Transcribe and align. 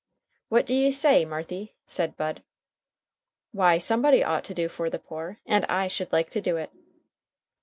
"What 0.49 0.65
d'ye 0.65 0.89
say, 0.89 1.25
Marthy?" 1.25 1.75
said 1.85 2.17
Bud. 2.17 2.41
"Why, 3.51 3.77
somebody 3.77 4.23
ought 4.23 4.43
to 4.45 4.53
do 4.55 4.67
for 4.67 4.89
the 4.89 4.97
poor, 4.97 5.37
and 5.45 5.63
I 5.65 5.87
should 5.87 6.11
like 6.11 6.31
to 6.31 6.41
do 6.41 6.57
it." 6.57 6.71